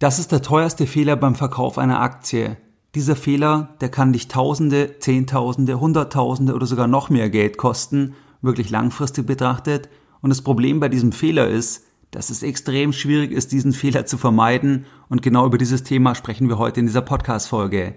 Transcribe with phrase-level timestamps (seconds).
[0.00, 2.56] Das ist der teuerste Fehler beim Verkauf einer Aktie.
[2.94, 8.70] Dieser Fehler, der kann dich Tausende, Zehntausende, Hunderttausende oder sogar noch mehr Geld kosten, wirklich
[8.70, 9.88] langfristig betrachtet.
[10.20, 11.82] Und das Problem bei diesem Fehler ist,
[12.12, 14.86] dass es extrem schwierig ist, diesen Fehler zu vermeiden.
[15.08, 17.96] Und genau über dieses Thema sprechen wir heute in dieser Podcast-Folge.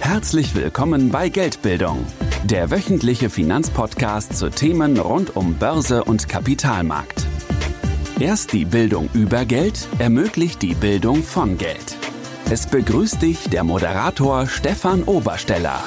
[0.00, 2.04] Herzlich willkommen bei Geldbildung,
[2.42, 7.27] der wöchentliche Finanzpodcast zu Themen rund um Börse und Kapitalmarkt.
[8.20, 11.96] Erst die Bildung über Geld ermöglicht die Bildung von Geld.
[12.50, 15.80] Es begrüßt dich der Moderator Stefan Obersteller.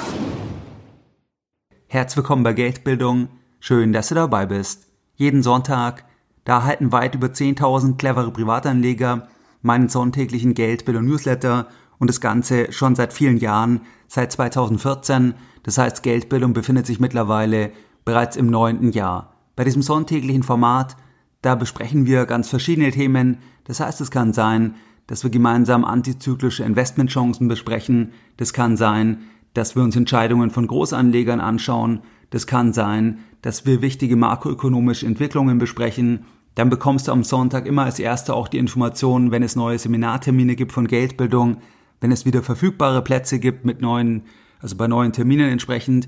[1.87, 3.27] Herzlich willkommen bei Geldbildung.
[3.59, 4.87] Schön, dass du dabei bist.
[5.15, 6.05] Jeden Sonntag,
[6.45, 9.27] da erhalten weit über 10.000 clevere Privatanleger
[9.61, 11.67] meinen sonntäglichen Geldbildung Newsletter
[11.99, 15.33] und das Ganze schon seit vielen Jahren, seit 2014.
[15.63, 17.73] Das heißt, Geldbildung befindet sich mittlerweile
[18.05, 19.33] bereits im neunten Jahr.
[19.57, 20.95] Bei diesem sonntäglichen Format
[21.41, 23.37] da besprechen wir ganz verschiedene Themen.
[23.65, 24.75] Das heißt, es kann sein,
[25.07, 28.13] dass wir gemeinsam antizyklische Investmentchancen besprechen.
[28.37, 32.01] Das kann sein, dass wir uns Entscheidungen von Großanlegern anschauen.
[32.29, 36.25] Das kann sein, dass wir wichtige makroökonomische Entwicklungen besprechen.
[36.55, 40.55] Dann bekommst du am Sonntag immer als Erster auch die Informationen, wenn es neue Seminartermine
[40.55, 41.57] gibt von Geldbildung,
[41.99, 44.23] wenn es wieder verfügbare Plätze gibt mit neuen,
[44.59, 46.07] also bei neuen Terminen entsprechend.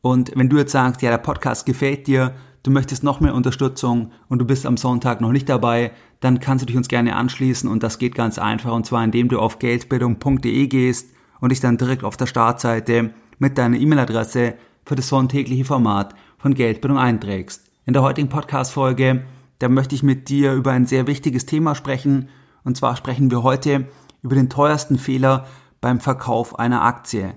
[0.00, 2.34] Und wenn du jetzt sagst, ja, der Podcast gefällt dir,
[2.64, 6.62] du möchtest noch mehr Unterstützung und du bist am Sonntag noch nicht dabei, dann kannst
[6.62, 9.60] du dich uns gerne anschließen und das geht ganz einfach und zwar indem du auf
[9.60, 15.64] geldbildung.de gehst und dich dann direkt auf der Startseite mit deiner E-Mail-Adresse für das sonntägliche
[15.64, 17.70] Format von Geldbildung einträgst.
[17.84, 19.24] In der heutigen Podcast-Folge,
[19.58, 22.28] da möchte ich mit dir über ein sehr wichtiges Thema sprechen
[22.64, 23.88] und zwar sprechen wir heute
[24.22, 25.46] über den teuersten Fehler
[25.82, 27.34] beim Verkauf einer Aktie.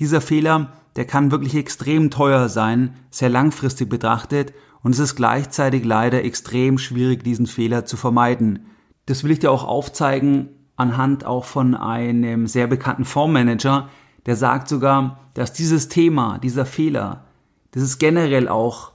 [0.00, 5.84] Dieser Fehler, der kann wirklich extrem teuer sein, sehr langfristig betrachtet und es ist gleichzeitig
[5.84, 8.66] leider extrem schwierig, diesen Fehler zu vermeiden.
[9.06, 13.88] Das will ich dir auch aufzeigen anhand auch von einem sehr bekannten Fondsmanager,
[14.26, 17.24] der sagt sogar, dass dieses Thema, dieser Fehler,
[17.72, 18.92] das ist generell auch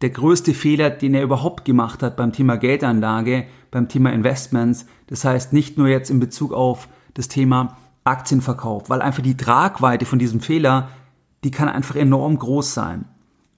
[0.00, 4.86] der größte Fehler, den er überhaupt gemacht hat beim Thema Geldanlage, beim Thema Investments.
[5.06, 10.04] Das heißt nicht nur jetzt in Bezug auf das Thema Aktienverkauf, weil einfach die Tragweite
[10.04, 10.88] von diesem Fehler,
[11.42, 13.06] die kann einfach enorm groß sein.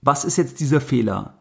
[0.03, 1.35] Was ist jetzt dieser Fehler?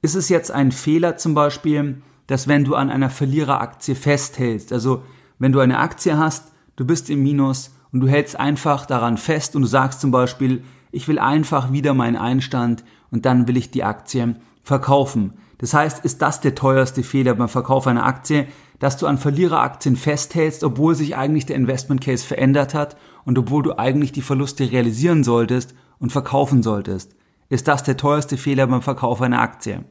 [0.00, 5.02] Ist es jetzt ein Fehler zum Beispiel, dass wenn du an einer Verliereraktie festhältst, also
[5.40, 9.56] wenn du eine Aktie hast, du bist im Minus und du hältst einfach daran fest
[9.56, 13.72] und du sagst zum Beispiel, ich will einfach wieder meinen Einstand und dann will ich
[13.72, 15.32] die Aktie verkaufen.
[15.58, 18.46] Das heißt, ist das der teuerste Fehler beim Verkauf einer Aktie,
[18.78, 23.64] dass du an Verliereraktien festhältst, obwohl sich eigentlich der Investment Case verändert hat und obwohl
[23.64, 27.17] du eigentlich die Verluste realisieren solltest und verkaufen solltest
[27.48, 29.84] ist das der teuerste Fehler beim Verkauf einer Aktie.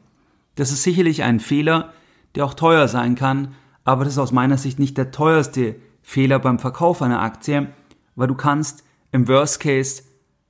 [0.55, 1.93] Das ist sicherlich ein Fehler,
[2.35, 6.39] der auch teuer sein kann, aber das ist aus meiner Sicht nicht der teuerste Fehler
[6.39, 7.67] beim Verkauf einer Aktie,
[8.15, 10.03] weil du kannst im Worst Case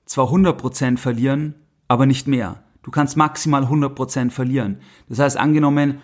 [0.06, 1.56] zwar 100% verlieren,
[1.88, 2.64] aber nicht mehr.
[2.84, 4.80] Du kannst maximal 100% verlieren.
[5.10, 6.02] Das heißt, angenommen,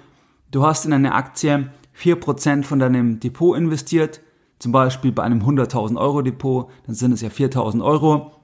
[0.52, 4.22] du hast in eine Aktie 4% von deinem Depot investiert,
[4.59, 8.43] zum Beispiel bei einem 100.000 Euro Depot, dann sind es ja 4.000 Euro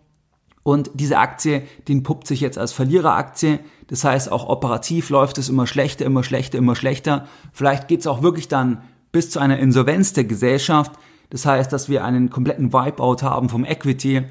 [0.63, 3.59] und diese Aktie, die entpuppt sich jetzt als Verliereraktie.
[3.87, 7.27] Das heißt, auch operativ läuft es immer schlechter, immer schlechter, immer schlechter.
[7.53, 8.81] Vielleicht geht es auch wirklich dann
[9.11, 10.91] bis zu einer Insolvenz der Gesellschaft.
[11.29, 14.23] Das heißt, dass wir einen kompletten Wipeout haben vom Equity.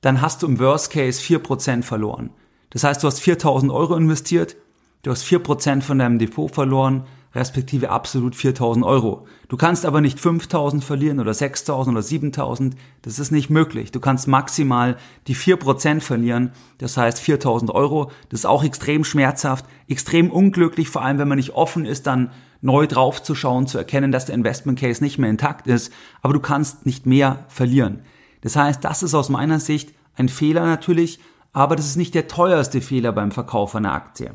[0.00, 2.30] Dann hast du im Worst Case 4% verloren.
[2.70, 4.56] Das heißt, du hast 4000 Euro investiert,
[5.02, 7.04] du hast 4% von deinem Depot verloren,
[7.36, 9.26] respektive absolut 4000 Euro.
[9.48, 12.74] Du kannst aber nicht 5000 verlieren oder 6000 oder 7000.
[13.02, 13.92] Das ist nicht möglich.
[13.92, 16.52] Du kannst maximal die 4% verlieren.
[16.78, 18.10] Das heißt 4000 Euro.
[18.30, 22.32] Das ist auch extrem schmerzhaft, extrem unglücklich, vor allem wenn man nicht offen ist, dann
[22.62, 25.92] neu draufzuschauen, zu erkennen, dass der Investment Case nicht mehr intakt ist.
[26.22, 28.00] Aber du kannst nicht mehr verlieren.
[28.40, 31.20] Das heißt, das ist aus meiner Sicht ein Fehler natürlich,
[31.52, 34.32] aber das ist nicht der teuerste Fehler beim Verkauf einer Aktie.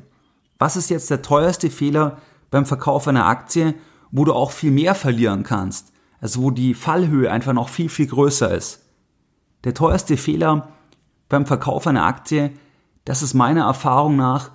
[0.60, 2.18] Was ist jetzt der teuerste Fehler
[2.52, 3.74] beim Verkauf einer Aktie,
[4.12, 5.92] wo du auch viel mehr verlieren kannst.
[6.20, 8.86] Also wo die Fallhöhe einfach noch viel, viel größer ist.
[9.64, 10.68] Der teuerste Fehler
[11.30, 12.52] beim Verkauf einer Aktie,
[13.06, 14.52] das ist meiner Erfahrung nach,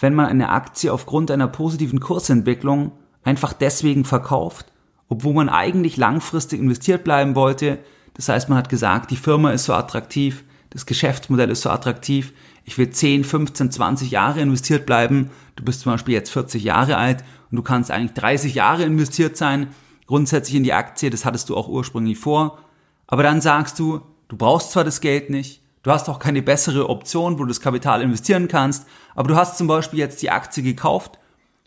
[0.00, 2.92] wenn man eine Aktie aufgrund einer positiven Kursentwicklung
[3.24, 4.72] einfach deswegen verkauft,
[5.08, 7.78] obwohl man eigentlich langfristig investiert bleiben wollte.
[8.14, 12.32] Das heißt, man hat gesagt, die Firma ist so attraktiv, das Geschäftsmodell ist so attraktiv,
[12.64, 15.30] ich will 10, 15, 20 Jahre investiert bleiben.
[15.56, 19.36] Du bist zum Beispiel jetzt 40 Jahre alt und du kannst eigentlich 30 Jahre investiert
[19.36, 19.68] sein,
[20.06, 22.58] grundsätzlich in die Aktie, das hattest du auch ursprünglich vor.
[23.06, 26.88] Aber dann sagst du, du brauchst zwar das Geld nicht, du hast auch keine bessere
[26.88, 30.62] Option, wo du das Kapital investieren kannst, aber du hast zum Beispiel jetzt die Aktie
[30.62, 31.18] gekauft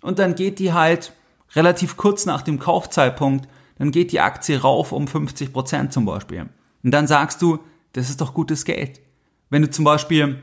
[0.01, 1.13] und dann geht die halt
[1.55, 3.47] relativ kurz nach dem Kaufzeitpunkt,
[3.77, 6.47] dann geht die Aktie rauf um 50 Prozent zum Beispiel.
[6.83, 7.59] Und dann sagst du,
[7.93, 9.01] das ist doch gutes Geld.
[9.49, 10.41] Wenn du zum Beispiel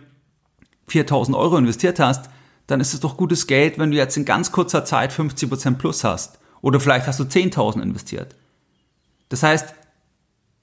[0.88, 2.31] 4000 Euro investiert hast,
[2.69, 5.79] dann ist es doch gutes Geld, wenn du jetzt in ganz kurzer Zeit 50 Prozent
[5.79, 6.38] plus hast.
[6.61, 8.37] Oder vielleicht hast du 10.000 investiert.
[9.31, 9.75] Das heißt,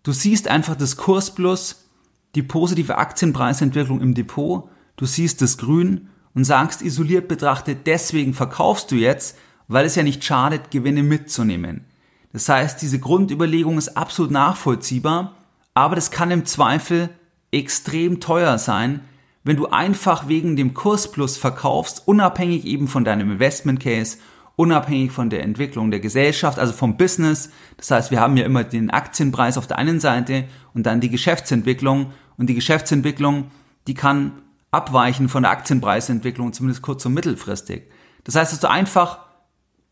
[0.04, 1.88] du siehst einfach das Kurs plus,
[2.36, 8.92] die positive Aktienpreisentwicklung im Depot, du siehst das Grün und sagst isoliert betrachtet, deswegen verkaufst
[8.92, 9.38] du jetzt,
[9.68, 11.86] weil es ja nicht schadet, Gewinne mitzunehmen.
[12.34, 15.36] Das heißt, diese Grundüberlegung ist absolut nachvollziehbar,
[15.74, 17.10] aber das kann im Zweifel
[17.51, 19.01] extrem teuer sein,
[19.46, 24.18] wenn du einfach wegen dem Kursplus verkaufst, unabhängig eben von deinem Investment Case,
[24.56, 27.52] unabhängig von der Entwicklung der Gesellschaft, also vom Business.
[27.78, 31.12] Das heißt, wir haben ja immer den Aktienpreis auf der einen Seite und dann die
[31.12, 33.52] Geschäftsentwicklung und die Geschäftsentwicklung,
[33.86, 37.84] die kann abweichen von der Aktienpreisentwicklung, zumindest kurz- und mittelfristig.
[38.24, 39.20] Das heißt, dass du einfach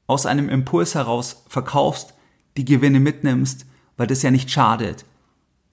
[0.07, 2.15] aus einem Impuls heraus verkaufst,
[2.57, 3.67] die Gewinne mitnimmst,
[3.97, 5.05] weil das ja nicht schadet.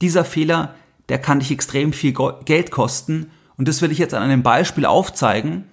[0.02, 0.74] Dieser Fehler,
[1.08, 4.86] der kann dich extrem viel Geld kosten und das will ich jetzt an einem Beispiel
[4.86, 5.66] aufzeigen.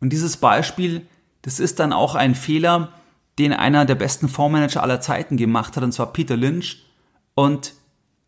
[0.00, 1.08] Und dieses Beispiel,
[1.42, 2.92] das ist dann auch ein Fehler,
[3.40, 6.86] den einer der besten Fondsmanager aller Zeiten gemacht hat, und zwar Peter Lynch.
[7.34, 7.74] Und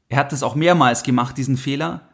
[0.09, 2.09] er hat das auch mehrmals gemacht, diesen Fehler.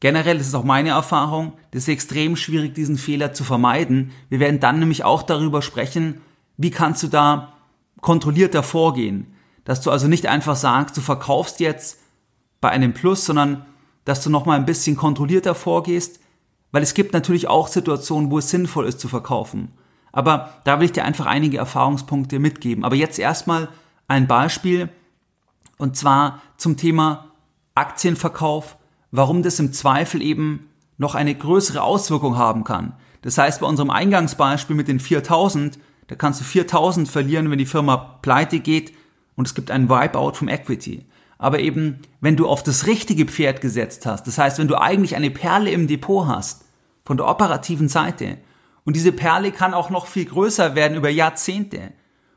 [0.00, 4.10] Generell ist es auch meine Erfahrung, das ist extrem schwierig, diesen Fehler zu vermeiden.
[4.28, 6.20] Wir werden dann nämlich auch darüber sprechen,
[6.56, 7.52] wie kannst du da
[8.00, 9.32] kontrollierter vorgehen.
[9.64, 12.00] Dass du also nicht einfach sagst, du verkaufst jetzt
[12.60, 13.66] bei einem Plus, sondern
[14.04, 16.18] dass du nochmal ein bisschen kontrollierter vorgehst,
[16.74, 19.68] weil es gibt natürlich auch Situationen, wo es sinnvoll ist zu verkaufen.
[20.10, 22.84] Aber da will ich dir einfach einige Erfahrungspunkte mitgeben.
[22.84, 23.68] Aber jetzt erstmal
[24.08, 24.88] ein Beispiel
[25.78, 27.30] und zwar zum Thema
[27.76, 28.76] Aktienverkauf,
[29.12, 30.68] warum das im Zweifel eben
[30.98, 32.94] noch eine größere Auswirkung haben kann.
[33.22, 35.78] Das heißt, bei unserem Eingangsbeispiel mit den 4000,
[36.08, 38.92] da kannst du 4000 verlieren, wenn die Firma pleite geht
[39.36, 41.06] und es gibt einen Wipeout vom Equity
[41.44, 45.14] aber eben, wenn du auf das richtige Pferd gesetzt hast, das heißt, wenn du eigentlich
[45.14, 46.63] eine Perle im Depot hast,
[47.04, 48.38] von der operativen Seite,
[48.84, 51.92] und diese Perle kann auch noch viel größer werden über Jahrzehnte,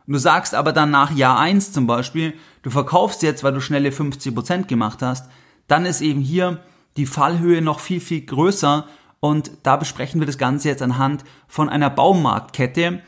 [0.05, 3.59] und du sagst aber dann nach Jahr eins zum Beispiel, du verkaufst jetzt, weil du
[3.59, 5.29] schnelle 50 Prozent gemacht hast,
[5.67, 6.61] dann ist eben hier
[6.95, 8.87] die Fallhöhe noch viel, viel größer
[9.19, 13.01] und da besprechen wir das Ganze jetzt anhand von einer Baumarktkette.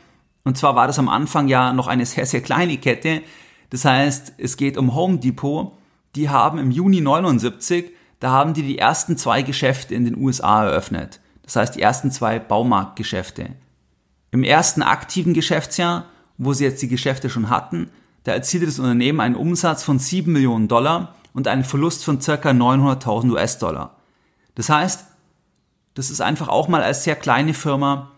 [0.44, 3.22] Und zwar war das am Anfang ja noch eine sehr, sehr kleine Kette.
[3.70, 5.72] Das heißt, es geht um Home Depot
[6.16, 10.64] die haben im Juni 79, da haben die die ersten zwei Geschäfte in den USA
[10.64, 11.19] eröffnet.
[11.50, 13.48] Das heißt, die ersten zwei Baumarktgeschäfte.
[14.30, 16.04] Im ersten aktiven Geschäftsjahr,
[16.38, 17.90] wo sie jetzt die Geschäfte schon hatten,
[18.22, 22.50] da erzielte das Unternehmen einen Umsatz von 7 Millionen Dollar und einen Verlust von circa
[22.50, 23.96] 900.000 US-Dollar.
[24.54, 25.06] Das heißt,
[25.94, 28.12] das ist einfach auch mal als sehr kleine Firma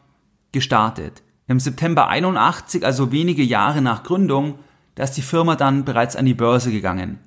[0.53, 1.23] gestartet.
[1.47, 4.59] Im September 81, also wenige Jahre nach Gründung,
[4.95, 7.19] da ist die Firma dann bereits an die Börse gegangen.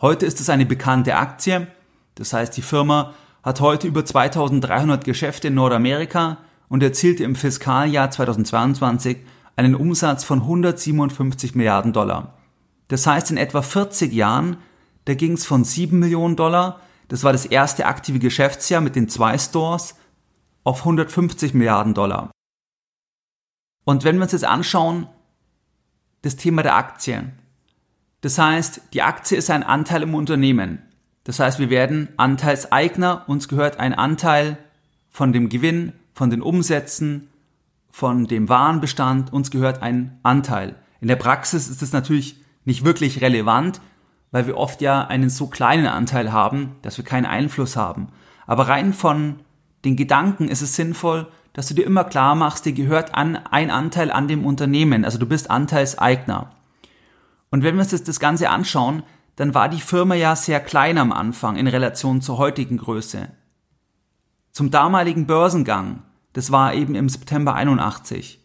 [0.00, 1.66] Heute ist es eine bekannte Aktie.
[2.14, 3.12] Das heißt, die Firma
[3.44, 6.38] hat heute über 2300 Geschäfte in Nordamerika
[6.68, 9.18] und erzielte im Fiskaljahr 2022
[9.54, 12.38] einen Umsatz von 157 Milliarden Dollar.
[12.88, 14.56] Das heißt, in etwa 40 Jahren,
[15.04, 19.10] da ging es von 7 Millionen Dollar, das war das erste aktive Geschäftsjahr mit den
[19.10, 19.94] zwei Stores,
[20.64, 22.30] auf 150 Milliarden Dollar.
[23.84, 25.06] Und wenn wir uns jetzt anschauen,
[26.22, 27.38] das Thema der Aktien.
[28.22, 30.82] Das heißt, die Aktie ist ein Anteil im Unternehmen.
[31.24, 34.58] Das heißt, wir werden Anteilseigner, uns gehört ein Anteil
[35.10, 37.28] von dem Gewinn, von den Umsätzen,
[37.90, 40.76] von dem Warenbestand, uns gehört ein Anteil.
[41.00, 43.80] In der Praxis ist es natürlich nicht wirklich relevant,
[44.30, 48.08] weil wir oft ja einen so kleinen Anteil haben, dass wir keinen Einfluss haben.
[48.46, 49.36] Aber rein von
[49.84, 53.70] den Gedanken ist es sinnvoll, dass du dir immer klar machst, dir gehört an, ein
[53.70, 56.50] Anteil an dem Unternehmen, also du bist Anteilseigner.
[57.50, 59.04] Und wenn wir uns das Ganze anschauen,
[59.36, 63.28] dann war die Firma ja sehr klein am Anfang in Relation zur heutigen Größe.
[64.52, 68.40] Zum damaligen Börsengang, das war eben im September 81.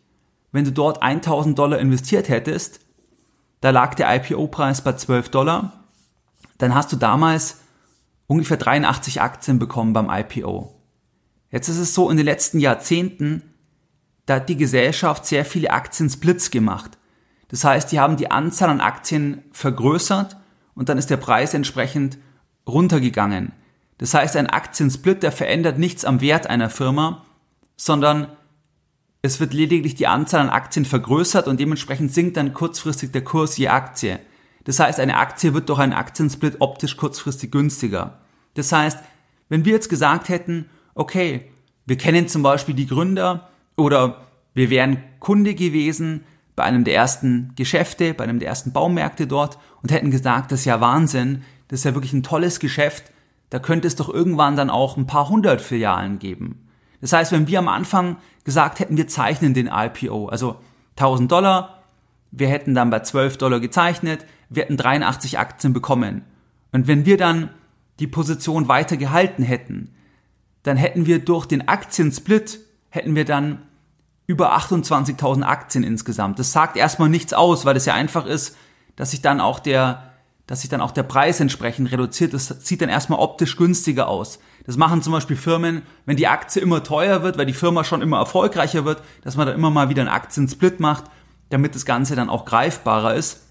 [0.51, 2.79] Wenn du dort 1000 Dollar investiert hättest,
[3.61, 5.83] da lag der IPO-Preis bei 12 Dollar,
[6.57, 7.59] dann hast du damals
[8.25, 10.75] ungefähr 83 Aktien bekommen beim IPO.
[11.51, 13.43] Jetzt ist es so, in den letzten Jahrzehnten,
[14.25, 16.97] da hat die Gesellschaft sehr viele Aktiensplits gemacht.
[17.49, 20.37] Das heißt, die haben die Anzahl an Aktien vergrößert
[20.79, 22.17] und dann ist der Preis entsprechend
[22.65, 23.51] runtergegangen.
[23.97, 27.25] Das heißt, ein Aktiensplit, der verändert nichts am Wert einer Firma,
[27.75, 28.29] sondern
[29.21, 33.57] es wird lediglich die Anzahl an Aktien vergrößert und dementsprechend sinkt dann kurzfristig der Kurs
[33.57, 34.21] je Aktie.
[34.63, 38.21] Das heißt, eine Aktie wird durch einen Aktiensplit optisch kurzfristig günstiger.
[38.53, 38.99] Das heißt,
[39.49, 41.51] wenn wir jetzt gesagt hätten, okay,
[41.87, 46.23] wir kennen zum Beispiel die Gründer oder wir wären Kunde gewesen
[46.59, 50.59] bei einem der ersten Geschäfte, bei einem der ersten Baumärkte dort und hätten gesagt, das
[50.59, 53.13] ist ja Wahnsinn, das ist ja wirklich ein tolles Geschäft,
[53.49, 56.67] da könnte es doch irgendwann dann auch ein paar hundert Filialen geben.
[56.99, 60.57] Das heißt, wenn wir am Anfang gesagt hätten, wir zeichnen den IPO, also
[60.97, 61.81] 1000 Dollar,
[62.31, 66.25] wir hätten dann bei 12 Dollar gezeichnet, wir hätten 83 Aktien bekommen.
[66.73, 67.51] Und wenn wir dann
[68.01, 69.95] die Position weiter gehalten hätten,
[70.63, 73.61] dann hätten wir durch den Aktiensplit, hätten wir dann
[74.29, 76.37] über 28.000 Aktien insgesamt.
[76.37, 78.55] Das sagt erstmal nichts aus, weil es ja einfach ist,
[78.95, 80.11] dass sich dann auch der,
[80.45, 82.35] dass sich dann auch der Preis entsprechend reduziert.
[82.35, 84.37] Das sieht dann erstmal optisch günstiger aus.
[84.67, 88.03] Das machen zum Beispiel Firmen, wenn die Aktie immer teuer wird, weil die Firma schon
[88.03, 91.05] immer erfolgreicher wird, dass man dann immer mal wieder einen Aktiensplit macht,
[91.49, 93.47] damit das Ganze dann auch greifbarer ist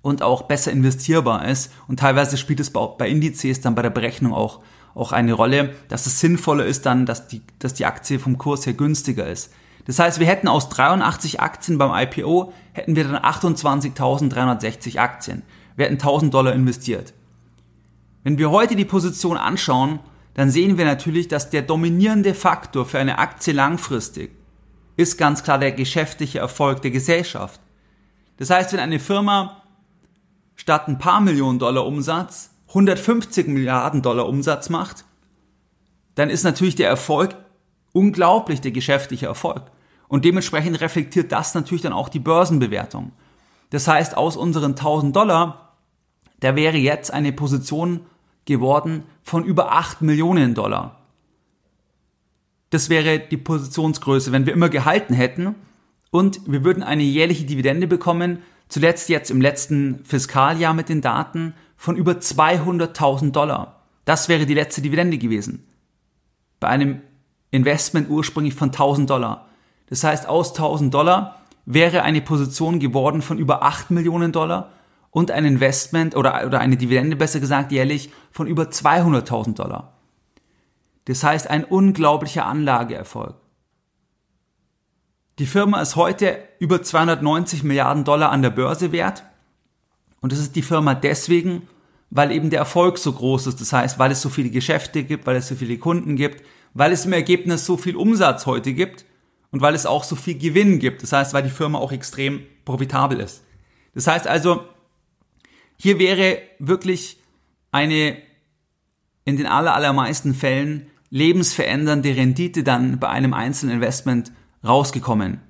[0.00, 1.72] und auch besser investierbar ist.
[1.88, 4.60] Und teilweise spielt es bei Indizes dann bei der Berechnung auch,
[4.94, 8.64] auch eine Rolle, dass es sinnvoller ist dann, dass die, dass die Aktie vom Kurs
[8.64, 9.50] her günstiger ist.
[9.88, 15.42] Das heißt, wir hätten aus 83 Aktien beim IPO, hätten wir dann 28.360 Aktien.
[15.76, 17.14] Wir hätten 1000 Dollar investiert.
[18.22, 20.00] Wenn wir heute die Position anschauen,
[20.34, 24.30] dann sehen wir natürlich, dass der dominierende Faktor für eine Aktie langfristig
[24.98, 27.60] ist ganz klar der geschäftliche Erfolg der Gesellschaft.
[28.36, 29.62] Das heißt, wenn eine Firma
[30.56, 35.04] statt ein paar Millionen Dollar Umsatz 150 Milliarden Dollar Umsatz macht,
[36.16, 37.36] dann ist natürlich der Erfolg
[37.92, 39.70] unglaublich, der geschäftliche Erfolg.
[40.08, 43.12] Und dementsprechend reflektiert das natürlich dann auch die Börsenbewertung.
[43.70, 45.76] Das heißt, aus unseren 1000 Dollar,
[46.40, 48.00] da wäre jetzt eine Position
[48.46, 50.96] geworden von über 8 Millionen Dollar.
[52.70, 55.54] Das wäre die Positionsgröße, wenn wir immer gehalten hätten
[56.10, 61.54] und wir würden eine jährliche Dividende bekommen, zuletzt jetzt im letzten Fiskaljahr mit den Daten
[61.76, 63.82] von über 200.000 Dollar.
[64.04, 65.66] Das wäre die letzte Dividende gewesen.
[66.60, 67.02] Bei einem
[67.50, 69.47] Investment ursprünglich von 1000 Dollar.
[69.90, 74.72] Das heißt, aus 1000 Dollar wäre eine Position geworden von über 8 Millionen Dollar
[75.10, 79.94] und ein Investment oder, oder eine Dividende besser gesagt jährlich von über 200.000 Dollar.
[81.06, 83.34] Das heißt, ein unglaublicher Anlageerfolg.
[85.38, 89.24] Die Firma ist heute über 290 Milliarden Dollar an der Börse wert.
[90.20, 91.68] Und das ist die Firma deswegen,
[92.10, 93.60] weil eben der Erfolg so groß ist.
[93.60, 96.92] Das heißt, weil es so viele Geschäfte gibt, weil es so viele Kunden gibt, weil
[96.92, 99.04] es im Ergebnis so viel Umsatz heute gibt
[99.50, 101.02] und weil es auch so viel Gewinn gibt.
[101.02, 103.44] Das heißt, weil die Firma auch extrem profitabel ist.
[103.94, 104.64] Das heißt also,
[105.76, 107.18] hier wäre wirklich
[107.70, 108.16] eine
[109.24, 114.32] in den allermeisten Fällen lebensverändernde Rendite dann bei einem einzelnen Investment
[114.66, 115.40] rausgekommen.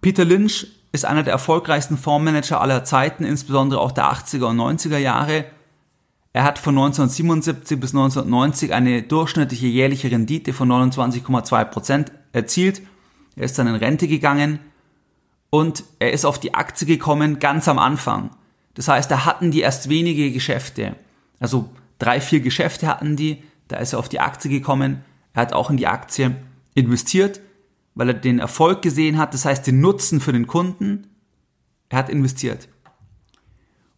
[0.00, 4.98] Peter Lynch ist einer der erfolgreichsten Fondsmanager aller Zeiten, insbesondere auch der 80er und 90er
[4.98, 5.44] Jahre.
[6.32, 12.82] Er hat von 1977 bis 1990 eine durchschnittliche jährliche Rendite von 29,2 Prozent erzielt.
[13.36, 14.58] Er ist dann in Rente gegangen
[15.50, 18.30] und er ist auf die Aktie gekommen ganz am Anfang.
[18.74, 20.96] Das heißt, da hatten die erst wenige Geschäfte.
[21.38, 23.42] Also drei, vier Geschäfte hatten die.
[23.68, 25.04] Da ist er auf die Aktie gekommen.
[25.32, 26.36] Er hat auch in die Aktie
[26.74, 27.40] investiert
[27.94, 31.06] weil er den Erfolg gesehen hat, das heißt den Nutzen für den Kunden.
[31.88, 32.68] Er hat investiert.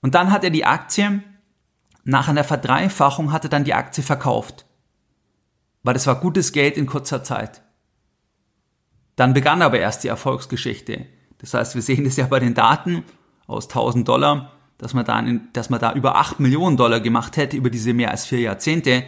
[0.01, 1.23] Und dann hat er die Aktie,
[2.05, 4.67] nach einer Verdreifachung hat er dann die Aktie verkauft.
[5.85, 7.62] Weil das war gutes Geld in kurzer Zeit.
[9.16, 11.07] Dann begann aber erst die Erfolgsgeschichte.
[11.38, 13.04] Das heißt, wir sehen das ja bei den Daten
[13.47, 17.57] aus 1000 Dollar, dass man da, dass man da über 8 Millionen Dollar gemacht hätte
[17.57, 19.04] über diese mehr als vier Jahrzehnte.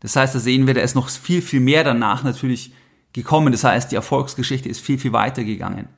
[0.00, 2.72] Das heißt, da sehen wir, da ist noch viel, viel mehr danach natürlich
[3.12, 3.52] gekommen.
[3.52, 5.88] Das heißt, die Erfolgsgeschichte ist viel, viel weiter gegangen.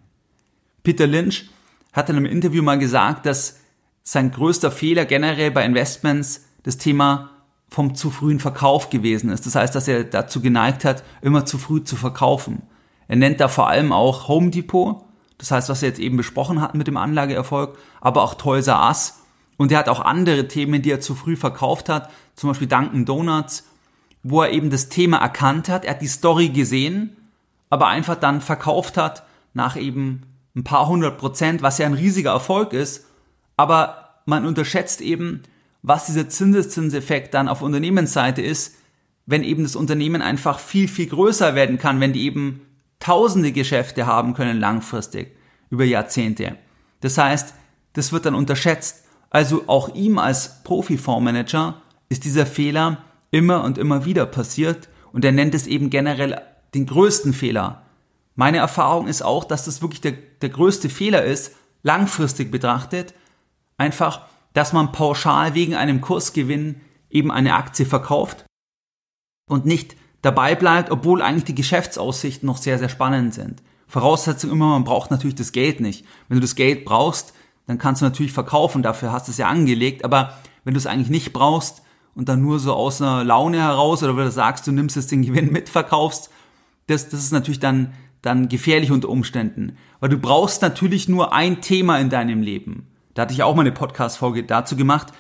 [0.82, 1.50] Peter Lynch
[1.92, 3.60] hat in einem Interview mal gesagt, dass
[4.02, 7.30] sein größter Fehler generell bei Investments das Thema
[7.68, 9.44] vom zu frühen Verkauf gewesen ist.
[9.44, 12.62] Das heißt, dass er dazu geneigt hat, immer zu früh zu verkaufen.
[13.08, 15.04] Er nennt da vor allem auch Home Depot,
[15.38, 18.86] das heißt, was wir jetzt eben besprochen hatten mit dem Anlageerfolg, aber auch Toys R
[18.88, 19.20] Us.
[19.56, 23.04] Und er hat auch andere Themen, die er zu früh verkauft hat, zum Beispiel Dunkin
[23.04, 23.64] Donuts
[24.22, 27.16] wo er eben das Thema erkannt hat, er hat die Story gesehen,
[27.70, 29.24] aber einfach dann verkauft hat
[29.54, 30.22] nach eben
[30.56, 33.06] ein paar hundert Prozent, was ja ein riesiger Erfolg ist,
[33.56, 35.42] aber man unterschätzt eben,
[35.82, 38.76] was dieser Zinseszinseffekt dann auf Unternehmensseite ist,
[39.26, 42.62] wenn eben das Unternehmen einfach viel, viel größer werden kann, wenn die eben
[43.00, 45.36] tausende Geschäfte haben können langfristig,
[45.70, 46.56] über Jahrzehnte.
[47.00, 47.54] Das heißt,
[47.92, 49.04] das wird dann unterschätzt.
[49.30, 55.32] Also auch ihm als Profi-Fondsmanager ist dieser Fehler immer und immer wieder passiert und er
[55.32, 56.40] nennt es eben generell
[56.74, 57.82] den größten Fehler.
[58.34, 61.52] Meine Erfahrung ist auch, dass das wirklich der, der größte Fehler ist,
[61.82, 63.14] langfristig betrachtet,
[63.76, 68.44] einfach, dass man pauschal wegen einem Kursgewinn eben eine Aktie verkauft
[69.48, 73.62] und nicht dabei bleibt, obwohl eigentlich die Geschäftsaussichten noch sehr, sehr spannend sind.
[73.86, 76.04] Voraussetzung immer, man braucht natürlich das Geld nicht.
[76.28, 77.32] Wenn du das Geld brauchst,
[77.66, 80.34] dann kannst du natürlich verkaufen, dafür hast du es ja angelegt, aber
[80.64, 81.82] wenn du es eigentlich nicht brauchst
[82.14, 85.10] und dann nur so aus einer Laune heraus oder wenn du sagst, du nimmst jetzt
[85.10, 86.30] den Gewinn mit, verkaufst,
[86.86, 89.76] das, das ist natürlich dann, dann gefährlich unter Umständen.
[90.00, 92.88] Weil du brauchst natürlich nur ein Thema in deinem Leben.
[93.14, 95.12] Da hatte ich auch mal eine Podcast-Folge dazu gemacht,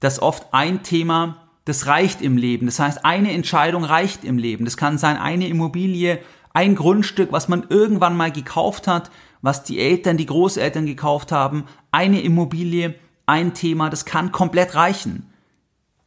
[0.00, 2.64] dass oft ein Thema, das reicht im Leben.
[2.64, 4.64] Das heißt, eine Entscheidung reicht im Leben.
[4.64, 6.18] Das kann sein, eine Immobilie,
[6.54, 9.10] ein Grundstück, was man irgendwann mal gekauft hat,
[9.42, 12.94] was die Eltern, die Großeltern gekauft haben, eine Immobilie,
[13.26, 15.30] ein Thema, das kann komplett reichen.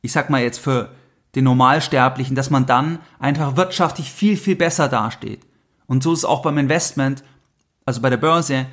[0.02, 0.96] Ich sag mal jetzt für
[1.36, 5.42] den Normalsterblichen, dass man dann einfach wirtschaftlich viel, viel besser dasteht.
[5.86, 7.24] Und so ist es auch beim Investment,
[7.86, 8.66] also bei der Börse.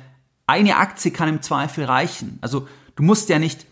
[0.47, 2.39] Eine Aktie kann im Zweifel reichen.
[2.41, 3.67] Also du musst ja nicht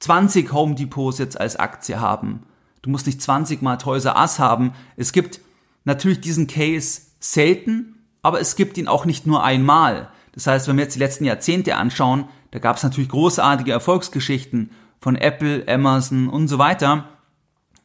[0.00, 2.44] 20 Home Depots jetzt als Aktie haben.
[2.82, 4.72] Du musst nicht 20 mal Toys Ass haben.
[4.96, 5.40] Es gibt
[5.84, 10.08] natürlich diesen Case selten, aber es gibt ihn auch nicht nur einmal.
[10.32, 14.70] Das heißt, wenn wir jetzt die letzten Jahrzehnte anschauen, da gab es natürlich großartige Erfolgsgeschichten
[15.00, 17.08] von Apple, Amazon und so weiter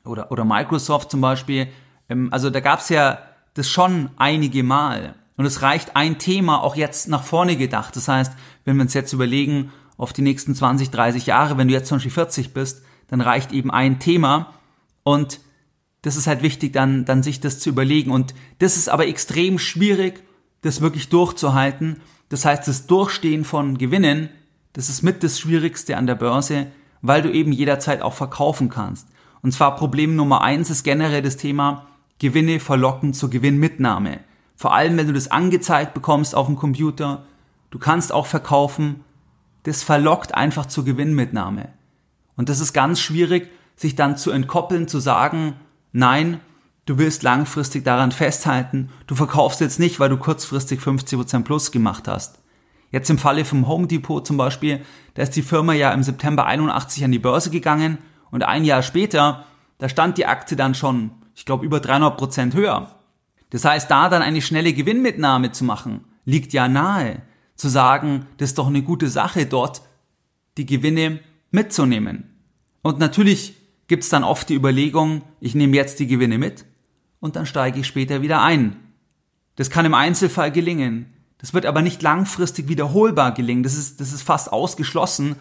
[0.06, 1.68] oder, oder Microsoft zum Beispiel.
[2.10, 3.20] Ähm, also da gab es ja
[3.54, 5.16] das schon einige Mal.
[5.36, 7.96] Und es reicht ein Thema auch jetzt nach vorne gedacht.
[7.96, 8.34] Das heißt,
[8.66, 11.98] wenn wir uns jetzt überlegen, auf die nächsten 20, 30 Jahre, wenn du jetzt zum
[11.98, 14.54] Beispiel 40 bist, dann reicht eben ein Thema
[15.04, 15.40] und
[16.04, 18.12] das ist halt wichtig, dann, dann sich das zu überlegen.
[18.12, 20.24] Und das ist aber extrem schwierig,
[20.62, 22.02] das wirklich durchzuhalten.
[22.30, 24.30] Das heißt, das Durchstehen von Gewinnen,
[24.74, 26.68] das ist mit das Schwierigste an der Börse,
[27.02, 29.08] weil du eben jederzeit auch verkaufen kannst.
[29.42, 31.88] Und zwar Problem Nummer eins ist generell das Thema
[32.20, 34.20] Gewinne verlocken zur Gewinnmitnahme.
[34.56, 37.26] Vor allem, wenn du das angezeigt bekommst auf dem Computer.
[37.72, 39.04] Du kannst auch verkaufen.
[39.64, 41.70] Das verlockt einfach zur Gewinnmitnahme.
[42.36, 45.56] Und das ist ganz schwierig, sich dann zu entkoppeln, zu sagen,
[45.96, 46.40] Nein,
[46.86, 48.90] du willst langfristig daran festhalten.
[49.06, 52.40] Du verkaufst jetzt nicht, weil du kurzfristig 50% plus gemacht hast.
[52.92, 56.46] Jetzt im Falle vom Home Depot zum Beispiel, da ist die Firma ja im September
[56.46, 58.00] 81 an die Börse gegangen
[58.32, 59.46] und ein Jahr später,
[59.78, 62.96] da stand die Aktie dann schon, ich glaube, über 300% höher.
[63.52, 67.22] Das heißt, da dann eine schnelle Gewinnmitnahme zu machen, liegt ja nahe.
[67.56, 69.82] Zu sagen, das ist doch eine gute Sache, dort
[70.58, 71.20] die Gewinne
[71.52, 72.30] mitzunehmen.
[72.82, 73.56] Und natürlich
[73.88, 76.66] gibt es dann oft die Überlegung, ich nehme jetzt die Gewinne mit
[77.20, 78.76] und dann steige ich später wieder ein.
[79.56, 81.14] Das kann im Einzelfall gelingen.
[81.38, 83.64] Das wird aber nicht langfristig wiederholbar gelingen.
[83.64, 85.36] Das ist, das ist fast ausgeschlossen,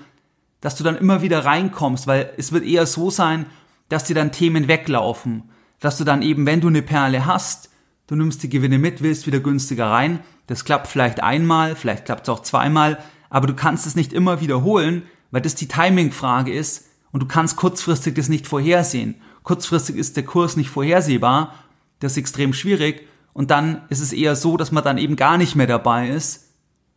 [0.61, 3.47] dass du dann immer wieder reinkommst, weil es wird eher so sein,
[3.89, 5.45] dass dir dann Themen weglaufen.
[5.81, 7.71] Dass du dann eben, wenn du eine Perle hast,
[8.07, 10.21] du nimmst die Gewinne mit, willst wieder günstiger rein.
[10.53, 12.99] Das klappt vielleicht einmal, vielleicht klappt es auch zweimal,
[13.31, 17.57] aber du kannst es nicht immer wiederholen, weil das die Timing-Frage ist, und du kannst
[17.57, 19.15] kurzfristig das nicht vorhersehen.
[19.45, 21.55] Kurzfristig ist der Kurs nicht vorhersehbar,
[22.01, 25.39] das ist extrem schwierig und dann ist es eher so, dass man dann eben gar
[25.39, 26.51] nicht mehr dabei ist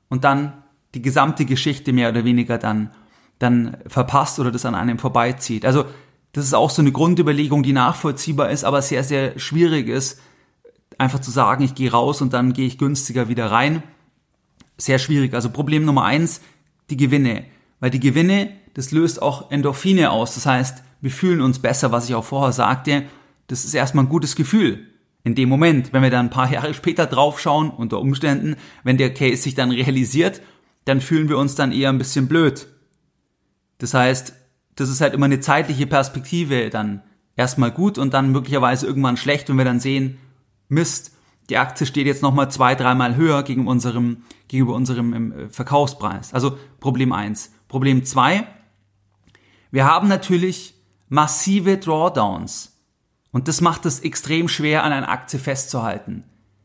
[0.10, 0.52] und dann
[0.94, 2.92] die gesamte Geschichte mehr oder weniger dann,
[3.40, 5.66] dann verpasst oder das an einem vorbeizieht.
[5.66, 5.86] Also
[6.34, 10.20] das ist auch so eine Grundüberlegung, die nachvollziehbar ist, aber sehr, sehr schwierig ist,
[10.98, 13.84] einfach zu sagen, ich gehe raus und dann gehe ich günstiger wieder rein.
[14.78, 15.34] Sehr schwierig.
[15.34, 16.42] Also Problem Nummer eins,
[16.90, 17.46] die Gewinne.
[17.80, 20.36] Weil die Gewinne das löst auch Endorphine aus.
[20.36, 23.04] Das heißt, wir fühlen uns besser, was ich auch vorher sagte.
[23.48, 24.86] Das ist erstmal ein gutes Gefühl.
[25.24, 29.14] In dem Moment, wenn wir dann ein paar Jahre später draufschauen, unter Umständen, wenn der
[29.14, 30.42] Case sich dann realisiert,
[30.84, 32.68] dann fühlen wir uns dann eher ein bisschen blöd.
[33.80, 34.36] Das heißt,
[34.76, 37.02] das ist halt immer eine zeitliche Perspektive dann
[37.38, 40.18] erstmal gut und dann möglicherweise irgendwann schlecht, wenn wir dann sehen,
[40.68, 41.14] Mist,
[41.50, 46.34] die Aktie steht jetzt nochmal zwei, dreimal höher gegenüber unserem, gegenüber unserem ähm, Verkaufspreis.
[46.34, 47.52] Also Problem eins.
[47.68, 48.48] Problem zwei
[49.76, 50.74] wir haben natürlich
[51.10, 52.78] massive Drawdowns.
[53.34, 56.24] Und das macht es extrem schwer, an einer Aktie festzuhalten.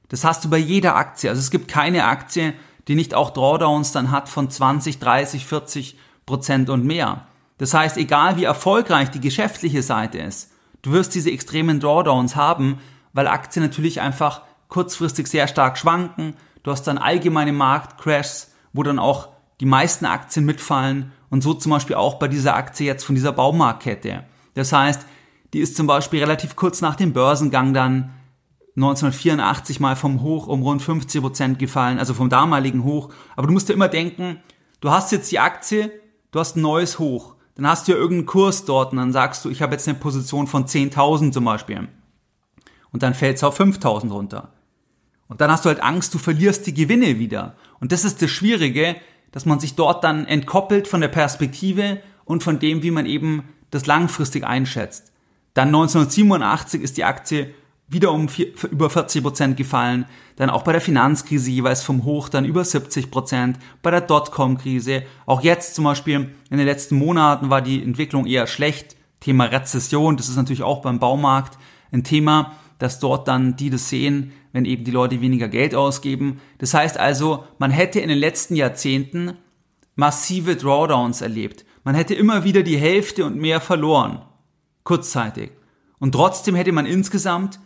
[0.09, 1.29] Das hast du bei jeder Aktie.
[1.29, 2.55] Also es gibt keine Aktie,
[2.87, 7.27] die nicht auch Drawdowns dann hat von 20, 30, 40 Prozent und mehr.
[7.59, 12.79] Das heißt, egal wie erfolgreich die geschäftliche Seite ist, du wirst diese extremen Drawdowns haben,
[13.13, 16.35] weil Aktien natürlich einfach kurzfristig sehr stark schwanken.
[16.63, 19.29] Du hast dann allgemeine Marktcrashs, wo dann auch
[19.61, 23.33] die meisten Aktien mitfallen und so zum Beispiel auch bei dieser Aktie jetzt von dieser
[23.33, 24.25] Baumarktkette.
[24.55, 25.07] Das heißt,
[25.53, 28.15] die ist zum Beispiel relativ kurz nach dem Börsengang dann
[28.77, 33.11] 1984 mal vom Hoch um rund 50 Prozent gefallen, also vom damaligen Hoch.
[33.37, 34.39] Aber du musst dir immer denken,
[34.81, 35.91] du hast jetzt die Aktie,
[36.31, 37.35] du hast ein neues Hoch.
[37.57, 39.99] Dann hast du ja irgendeinen Kurs dort und dann sagst du, ich habe jetzt eine
[39.99, 41.89] Position von 10.000 zum Beispiel.
[42.93, 44.53] Und dann fällt es auf 5.000 runter.
[45.29, 47.55] Und dann hast du halt Angst, du verlierst die Gewinne wieder.
[47.79, 48.97] Und das ist das Schwierige,
[49.31, 53.45] dass man sich dort dann entkoppelt von der Perspektive und von dem, wie man eben
[53.71, 55.13] das langfristig einschätzt.
[55.55, 57.55] Dann 1987 ist die Aktie
[57.87, 60.07] wieder um vier, über 40 Prozent gefallen.
[60.37, 63.59] Dann auch bei der Finanzkrise jeweils vom Hoch dann über 70 Prozent.
[63.83, 65.03] Bei der Dotcom-Krise.
[65.27, 68.97] Auch jetzt zum Beispiel in den letzten Monaten war die Entwicklung eher schlecht.
[69.19, 71.59] Thema Rezession, das ist natürlich auch beim Baumarkt
[71.93, 76.41] ein Thema, dass dort dann die das sehen, wenn eben die Leute weniger Geld ausgeben.
[76.59, 79.35] Das heißt also, man hätte in den letzten Jahrzehnten
[79.95, 81.65] massive Drawdowns erlebt.
[81.85, 84.23] Man hätte immer wieder die Hälfte und mehr verloren.
[84.83, 85.53] Kurzzeitig.
[85.99, 87.61] Und trotzdem hätte man insgesamt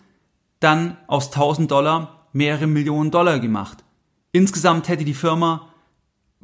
[0.61, 3.85] dann aus 1000 Dollar mehrere Millionen Dollar gemacht.
[4.33, 5.68] Insgesamt hätte die Firma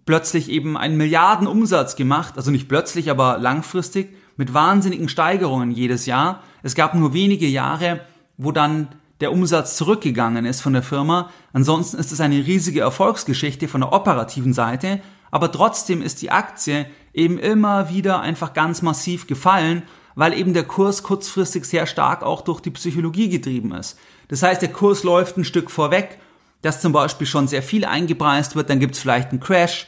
[0.07, 6.43] plötzlich eben einen Milliardenumsatz gemacht, also nicht plötzlich, aber langfristig, mit wahnsinnigen Steigerungen jedes Jahr.
[6.63, 8.01] Es gab nur wenige Jahre,
[8.41, 8.89] wo dann
[9.21, 11.31] der Umsatz zurückgegangen ist von der Firma.
[11.53, 15.01] Ansonsten ist es eine riesige Erfolgsgeschichte von der operativen Seite,
[15.31, 19.83] aber trotzdem ist die Aktie eben immer wieder einfach ganz massiv gefallen,
[20.15, 23.99] weil eben der Kurs kurzfristig sehr stark auch durch die Psychologie getrieben ist.
[24.29, 26.19] Das heißt, der Kurs läuft ein Stück vorweg,
[26.63, 29.87] dass zum Beispiel schon sehr viel eingepreist wird, dann gibt es vielleicht einen Crash,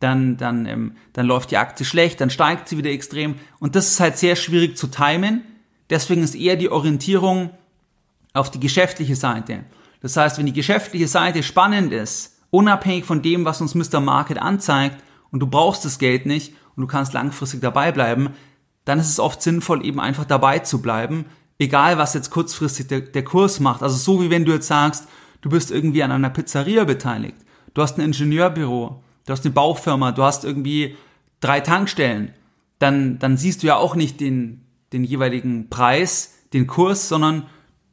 [0.00, 3.88] dann, dann, ähm, dann läuft die Aktie schlecht, dann steigt sie wieder extrem und das
[3.88, 5.42] ist halt sehr schwierig zu timen.
[5.90, 7.50] Deswegen ist eher die Orientierung
[8.32, 9.64] auf die geschäftliche Seite.
[10.00, 14.00] Das heißt, wenn die geschäftliche Seite spannend ist, unabhängig von dem, was uns Mr.
[14.00, 18.30] Market anzeigt, und du brauchst das Geld nicht und du kannst langfristig dabei bleiben,
[18.84, 21.24] dann ist es oft sinnvoll, eben einfach dabei zu bleiben,
[21.58, 23.82] egal was jetzt kurzfristig der, der Kurs macht.
[23.82, 25.08] Also so wie wenn du jetzt sagst,
[25.40, 27.36] du bist irgendwie an einer Pizzeria beteiligt,
[27.74, 30.96] du hast ein Ingenieurbüro, du hast eine Baufirma, du hast irgendwie
[31.40, 32.32] drei Tankstellen,
[32.78, 37.46] dann, dann siehst du ja auch nicht den, den jeweiligen Preis, den Kurs, sondern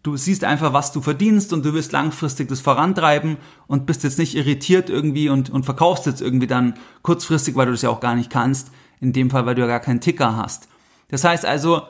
[0.04, 4.20] du siehst einfach, was du verdienst und du wirst langfristig das vorantreiben und bist jetzt
[4.20, 8.00] nicht irritiert irgendwie und, und verkaufst jetzt irgendwie dann kurzfristig, weil du das ja auch
[8.00, 8.72] gar nicht kannst.
[9.02, 10.68] In dem Fall, weil du ja gar keinen Ticker hast.
[11.08, 11.84] Das heißt also,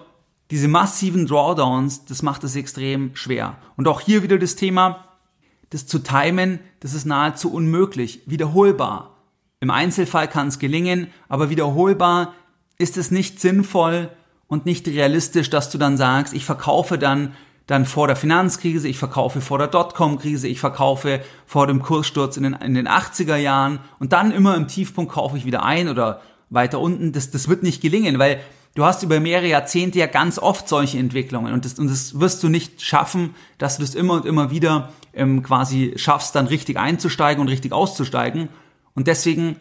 [0.52, 3.58] diese massiven Drawdowns, das macht es extrem schwer.
[3.76, 5.06] Und auch hier wieder das Thema,
[5.70, 8.22] das zu timen, das ist nahezu unmöglich.
[8.26, 9.16] Wiederholbar.
[9.60, 12.34] Im Einzelfall kann es gelingen, aber wiederholbar
[12.78, 14.10] ist es nicht sinnvoll
[14.48, 17.34] und nicht realistisch, dass du dann sagst, ich verkaufe dann
[17.70, 22.42] dann vor der Finanzkrise, ich verkaufe vor der Dotcom-Krise, ich verkaufe vor dem Kurssturz in
[22.42, 26.20] den, in den 80er Jahren und dann immer im Tiefpunkt kaufe ich wieder ein oder
[26.50, 27.12] weiter unten.
[27.12, 28.40] Das, das wird nicht gelingen, weil
[28.74, 32.42] du hast über mehrere Jahrzehnte ja ganz oft solche Entwicklungen und das, und das wirst
[32.42, 36.76] du nicht schaffen, dass du das immer und immer wieder ähm, quasi schaffst, dann richtig
[36.80, 38.50] einzusteigen und richtig auszusteigen.
[38.96, 39.58] Und deswegen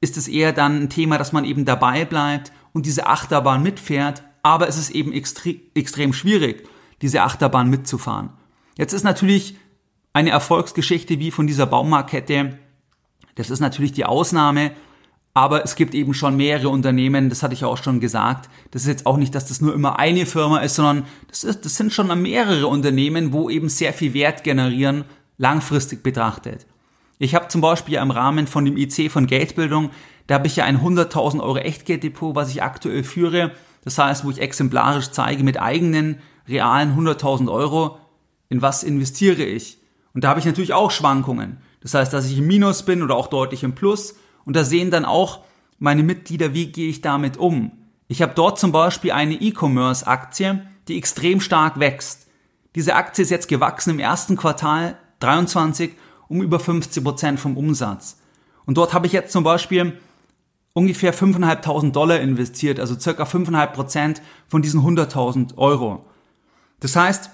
[0.00, 4.22] ist es eher dann ein Thema, dass man eben dabei bleibt und diese Achterbahn mitfährt,
[4.44, 6.68] aber es ist eben extre extrem schwierig
[7.02, 8.30] diese Achterbahn mitzufahren.
[8.78, 9.56] Jetzt ist natürlich
[10.12, 12.58] eine Erfolgsgeschichte wie von dieser Baumarktkette,
[13.34, 14.72] das ist natürlich die Ausnahme,
[15.34, 18.50] aber es gibt eben schon mehrere Unternehmen, das hatte ich auch schon gesagt.
[18.70, 21.64] Das ist jetzt auch nicht, dass das nur immer eine Firma ist, sondern das, ist,
[21.64, 25.04] das sind schon mehrere Unternehmen, wo eben sehr viel Wert generieren,
[25.38, 26.66] langfristig betrachtet.
[27.18, 29.90] Ich habe zum Beispiel im Rahmen von dem IC von Geldbildung,
[30.26, 33.52] da habe ich ja ein 100.000 Euro Echtgelddepot, was ich aktuell führe.
[33.84, 37.98] Das heißt, wo ich exemplarisch zeige mit eigenen realen 100.000 Euro,
[38.48, 39.78] in was investiere ich?
[40.14, 41.58] Und da habe ich natürlich auch Schwankungen.
[41.80, 44.14] Das heißt, dass ich im Minus bin oder auch deutlich im Plus.
[44.44, 45.40] Und da sehen dann auch
[45.78, 47.72] meine Mitglieder, wie gehe ich damit um.
[48.08, 52.26] Ich habe dort zum Beispiel eine E-Commerce-Aktie, die extrem stark wächst.
[52.74, 55.92] Diese Aktie ist jetzt gewachsen im ersten Quartal 23
[56.28, 58.18] um über 50 Prozent vom Umsatz.
[58.64, 59.98] Und dort habe ich jetzt zum Beispiel
[60.72, 66.06] ungefähr 5.500 Dollar investiert, also circa 5,5 Prozent von diesen 100.000 Euro.
[66.82, 67.30] Das heißt,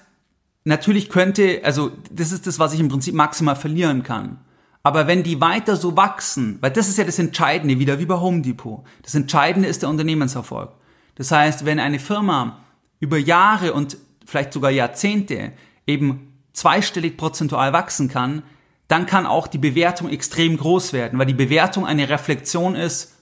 [0.64, 4.38] natürlich könnte, also das ist das, was ich im Prinzip maximal verlieren kann.
[4.82, 8.16] Aber wenn die weiter so wachsen, weil das ist ja das Entscheidende, wieder wie bei
[8.16, 8.84] Home Depot.
[9.02, 10.72] Das Entscheidende ist der Unternehmenserfolg.
[11.14, 12.60] Das heißt, wenn eine Firma
[13.00, 15.52] über Jahre und vielleicht sogar Jahrzehnte
[15.86, 18.42] eben zweistellig prozentual wachsen kann,
[18.86, 23.14] dann kann auch die Bewertung extrem groß werden, weil die Bewertung eine Reflexion ist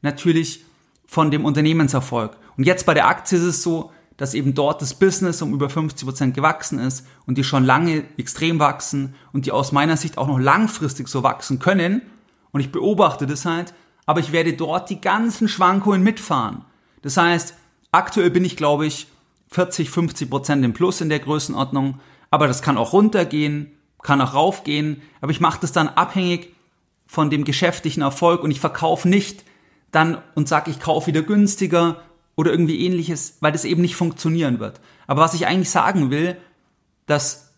[0.00, 0.64] natürlich
[1.06, 2.36] von dem Unternehmenserfolg.
[2.56, 3.90] Und jetzt bei der Aktie ist es so,
[4.22, 8.04] dass eben dort das Business um über 50 Prozent gewachsen ist und die schon lange
[8.18, 12.02] extrem wachsen und die aus meiner Sicht auch noch langfristig so wachsen können.
[12.52, 13.74] Und ich beobachte das halt,
[14.06, 16.64] aber ich werde dort die ganzen Schwankungen mitfahren.
[17.02, 17.56] Das heißt,
[17.90, 19.08] aktuell bin ich, glaube ich,
[19.48, 21.98] 40, 50 Prozent im Plus in der Größenordnung,
[22.30, 23.72] aber das kann auch runtergehen,
[24.04, 26.54] kann auch raufgehen, aber ich mache das dann abhängig
[27.08, 29.42] von dem geschäftlichen Erfolg und ich verkaufe nicht
[29.90, 31.96] dann und sage, ich kaufe wieder günstiger
[32.36, 34.80] oder irgendwie ähnliches, weil das eben nicht funktionieren wird.
[35.06, 36.36] Aber was ich eigentlich sagen will,
[37.06, 37.52] dass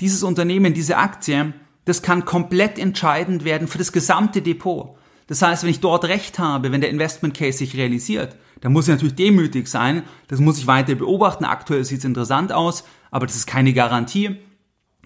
[0.00, 1.52] dieses Unternehmen, diese Aktie,
[1.84, 4.96] das kann komplett entscheidend werden für das gesamte Depot.
[5.26, 8.88] Das heißt, wenn ich dort recht habe, wenn der Investment Case sich realisiert, dann muss
[8.88, 11.44] ich natürlich demütig sein, das muss ich weiter beobachten.
[11.44, 14.36] Aktuell sieht es interessant aus, aber das ist keine Garantie.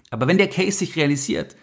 [0.09, 1.55] Aber wenn der Case sich realisiert,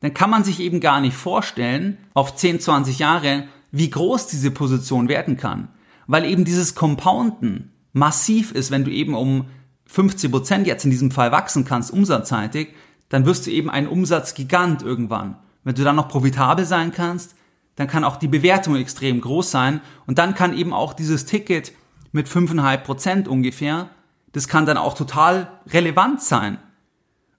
[0.00, 4.50] dann kann man sich eben gar nicht vorstellen, auf 10, 20 Jahre, wie groß diese
[4.50, 5.68] Position werden kann.
[6.08, 9.44] Weil eben dieses Compounden massiv ist, wenn du eben um
[9.86, 12.68] 50 Prozent jetzt in diesem Fall wachsen kannst, umsatzseitig,
[13.08, 15.36] dann wirst du eben ein Umsatzgigant irgendwann.
[15.62, 17.36] Wenn du dann noch profitabel sein kannst,
[17.76, 21.72] dann kann auch die Bewertung extrem groß sein und dann kann eben auch dieses Ticket
[22.10, 23.90] mit 5,5 Prozent ungefähr,
[24.32, 26.58] das kann dann auch total relevant sein.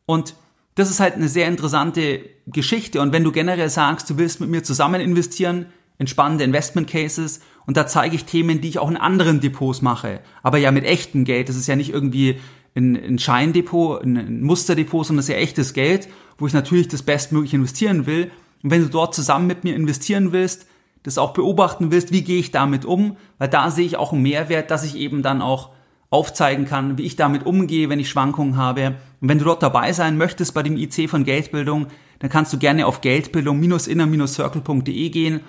[0.06, 0.36] Und
[0.76, 3.02] das ist halt eine sehr interessante Geschichte.
[3.02, 5.68] Und wenn du generell sagst, du willst mit mir zusammen investieren
[6.00, 9.84] in spannende Investment Cases und da zeige ich Themen, die ich auch in anderen Depots
[9.84, 11.50] mache, aber ja mit echtem Geld.
[11.50, 12.40] Das ist ja nicht irgendwie
[12.76, 16.08] ein, ein Scheindepot, ein Musterdepot, sondern das ist ja echtes Geld,
[16.38, 18.32] wo ich natürlich das bestmöglich investieren will.
[18.64, 20.66] Und wenn du dort zusammen mit mir investieren willst,
[21.04, 24.24] das auch beobachten willst, wie gehe ich damit um, weil da sehe ich auch einen
[24.24, 25.70] Mehrwert, dass ich eben dann auch
[26.10, 28.96] aufzeigen kann, wie ich damit umgehe, wenn ich Schwankungen habe.
[29.22, 31.88] Und wenn du dort dabei sein möchtest bei dem IC von Geldbildung,
[32.20, 35.42] dann kannst du gerne auf geldbildung-inner-circle.de gehen.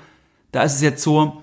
[0.52, 1.42] Da ist es jetzt so,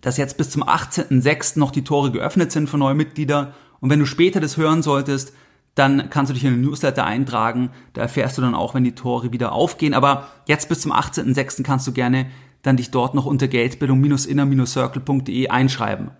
[0.00, 1.58] dass jetzt bis zum 18.06.
[1.58, 3.54] noch die Tore geöffnet sind für neue Mitglieder.
[3.80, 5.32] Und wenn du später das hören solltest,
[5.74, 7.70] dann kannst du dich in den Newsletter eintragen.
[7.92, 9.94] Da erfährst du dann auch, wenn die Tore wieder aufgehen.
[9.94, 11.62] Aber jetzt bis zum 18.06.
[11.62, 12.26] kannst du gerne
[12.62, 16.10] dann dich dort noch unter geldbildung-inner-circle.de einschreiben.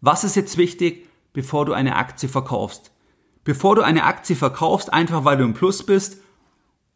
[0.00, 1.06] Was ist jetzt wichtig?
[1.32, 2.92] bevor du eine Aktie verkaufst.
[3.44, 6.18] Bevor du eine Aktie verkaufst, einfach weil du im Plus bist,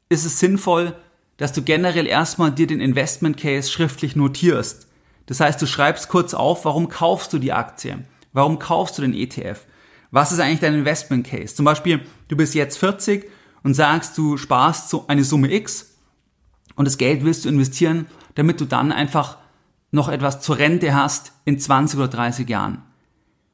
[0.09, 0.95] ist es sinnvoll,
[1.37, 4.87] dass du generell erstmal dir den Investment Case schriftlich notierst.
[5.27, 8.05] Das heißt, du schreibst kurz auf, warum kaufst du die Aktie?
[8.33, 9.65] Warum kaufst du den ETF?
[10.11, 11.55] Was ist eigentlich dein Investment Case?
[11.55, 13.29] Zum Beispiel, du bist jetzt 40
[13.63, 15.97] und sagst, du sparst so eine Summe X
[16.77, 19.39] und das Geld willst du investieren, damit du dann einfach
[19.91, 22.83] noch etwas zur Rente hast in 20 oder 30 Jahren.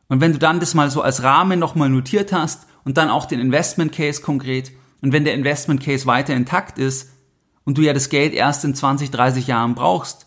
[0.08, 3.26] Und wenn du dann das mal so als Rahmen nochmal notiert hast und dann auch
[3.26, 7.10] den Investment Case konkret und wenn der Investment Case weiter intakt ist
[7.64, 10.26] und du ja das Geld erst in 20, 30 Jahren brauchst,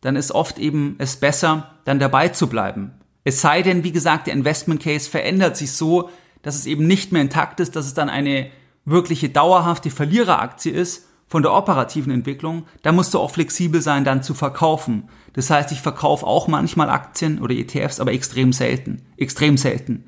[0.00, 2.92] dann ist oft eben es besser, dann dabei zu bleiben.
[3.24, 6.10] Es sei denn, wie gesagt, der Investment Case verändert sich so,
[6.42, 8.50] dass es eben nicht mehr intakt ist, dass es dann eine
[8.84, 14.22] wirkliche dauerhafte Verliereraktie ist von der operativen Entwicklung, da musst du auch flexibel sein, dann
[14.22, 15.08] zu verkaufen.
[15.32, 19.02] Das heißt, ich verkaufe auch manchmal Aktien oder ETFs, aber extrem selten.
[19.16, 20.04] Extrem selten.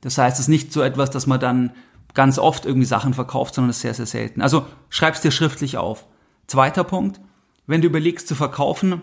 [0.00, 1.70] Das heißt, es ist nicht so etwas, dass man dann
[2.14, 4.42] ganz oft irgendwie Sachen verkauft, sondern es ist sehr, sehr selten.
[4.42, 6.06] Also schreib's dir schriftlich auf.
[6.46, 7.20] Zweiter Punkt,
[7.66, 9.02] wenn du überlegst zu verkaufen,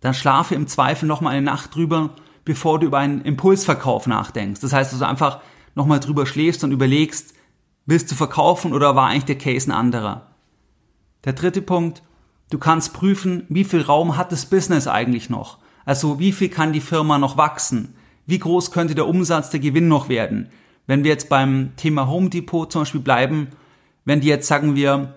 [0.00, 2.10] dann schlafe im Zweifel nochmal eine Nacht drüber,
[2.44, 4.60] bevor du über einen Impulsverkauf nachdenkst.
[4.60, 5.40] Das heißt, dass du einfach
[5.74, 7.34] nochmal drüber schläfst und überlegst,
[7.84, 10.28] willst du verkaufen oder war eigentlich der Case ein anderer?
[11.24, 12.02] Der dritte Punkt,
[12.50, 15.58] du kannst prüfen, wie viel Raum hat das Business eigentlich noch?
[15.84, 17.94] Also wie viel kann die Firma noch wachsen?
[18.26, 20.50] Wie groß könnte der Umsatz, der Gewinn noch werden?
[20.88, 23.48] Wenn wir jetzt beim Thema Home Depot zum Beispiel bleiben,
[24.06, 25.14] wenn die jetzt sagen wir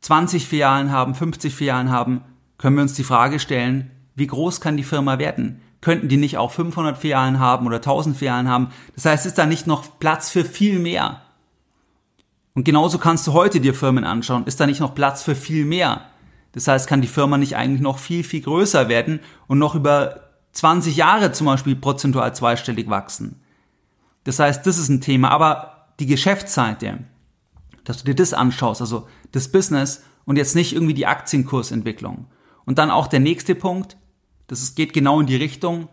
[0.00, 2.22] 20 Filialen haben, 50 Filialen haben,
[2.56, 5.60] können wir uns die Frage stellen, wie groß kann die Firma werden?
[5.80, 8.68] Könnten die nicht auch 500 Filialen haben oder 1000 Filialen haben?
[8.94, 11.20] Das heißt, ist da nicht noch Platz für viel mehr?
[12.54, 14.46] Und genauso kannst du heute dir Firmen anschauen.
[14.46, 16.02] Ist da nicht noch Platz für viel mehr?
[16.52, 20.28] Das heißt, kann die Firma nicht eigentlich noch viel, viel größer werden und noch über
[20.52, 23.41] 20 Jahre zum Beispiel prozentual zweistellig wachsen?
[24.24, 25.30] Das heißt, das ist ein Thema.
[25.30, 27.00] Aber die Geschäftsseite,
[27.84, 32.26] dass du dir das anschaust, also das Business und jetzt nicht irgendwie die Aktienkursentwicklung.
[32.64, 33.96] Und dann auch der nächste Punkt,
[34.46, 35.88] das geht genau in die Richtung,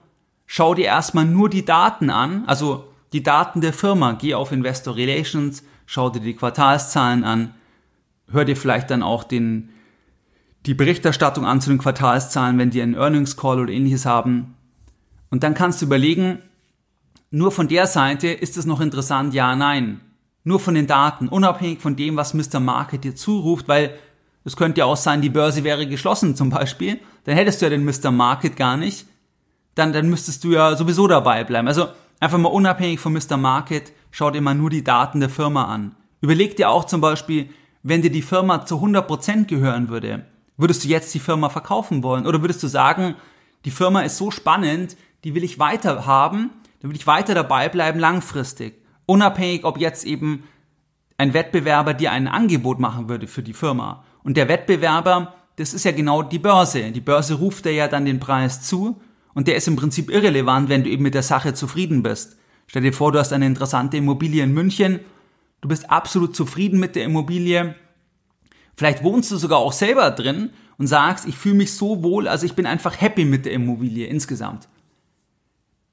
[0.45, 4.13] schau dir erstmal nur die Daten an, also die Daten der Firma.
[4.13, 7.53] Geh auf Investor Relations, schau dir die Quartalszahlen an,
[8.31, 9.69] hör dir vielleicht dann auch den,
[10.65, 14.55] die Berichterstattung an zu den Quartalszahlen, wenn die einen Earnings Call oder ähnliches haben.
[15.31, 16.39] Und dann kannst du überlegen,
[17.31, 20.01] nur von der Seite ist es noch interessant, ja, nein.
[20.43, 22.59] Nur von den Daten, unabhängig von dem, was Mr.
[22.59, 23.93] Market dir zuruft, weil
[24.45, 27.69] es könnte ja auch sein, die Börse wäre geschlossen zum Beispiel, dann hättest du ja
[27.69, 28.09] den Mr.
[28.09, 29.05] Market gar nicht,
[29.75, 31.67] dann, dann müsstest du ja sowieso dabei bleiben.
[31.67, 31.87] Also
[32.19, 33.37] einfach mal unabhängig von Mr.
[33.37, 35.95] Market, schau dir mal nur die Daten der Firma an.
[36.21, 37.49] Überleg dir auch zum Beispiel,
[37.83, 40.25] wenn dir die Firma zu 100% gehören würde,
[40.57, 42.25] würdest du jetzt die Firma verkaufen wollen?
[42.25, 43.15] Oder würdest du sagen,
[43.65, 47.69] die Firma ist so spannend, die will ich weiter haben, da will ich weiter dabei
[47.69, 48.81] bleiben langfristig.
[49.05, 50.43] Unabhängig, ob jetzt eben
[51.17, 54.03] ein Wettbewerber dir ein Angebot machen würde für die Firma.
[54.23, 56.91] Und der Wettbewerber, das ist ja genau die Börse.
[56.91, 59.01] Die Börse ruft dir ja dann den Preis zu
[59.33, 62.37] und der ist im Prinzip irrelevant, wenn du eben mit der Sache zufrieden bist.
[62.67, 64.99] Stell dir vor, du hast eine interessante Immobilie in München,
[65.61, 67.75] du bist absolut zufrieden mit der Immobilie,
[68.75, 72.45] vielleicht wohnst du sogar auch selber drin und sagst, ich fühle mich so wohl, also
[72.45, 74.69] ich bin einfach happy mit der Immobilie insgesamt.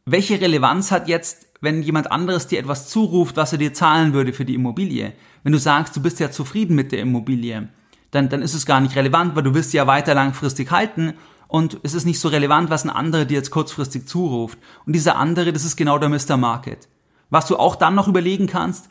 [0.09, 4.33] Welche Relevanz hat jetzt, wenn jemand anderes dir etwas zuruft, was er dir zahlen würde
[4.33, 5.13] für die Immobilie.
[5.43, 7.69] Wenn du sagst, du bist ja zufrieden mit der Immobilie,
[8.13, 11.15] dann, dann ist es gar nicht relevant, weil du wirst sie ja weiter langfristig halten
[11.49, 14.61] und es ist nicht so relevant, was ein anderer dir jetzt kurzfristig zuruft.
[14.87, 16.37] Und dieser andere, das ist genau der Mr.
[16.37, 16.87] Market.
[17.29, 18.89] Was du auch dann noch überlegen kannst,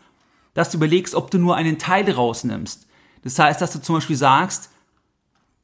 [0.53, 2.87] dass du überlegst, ob du nur einen Teil rausnimmst.
[3.23, 4.69] Das heißt, dass du zum Beispiel sagst,